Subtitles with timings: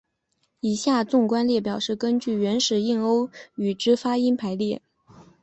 [0.61, 4.81] 以下纵观列表是根据原始印欧语之发音排列。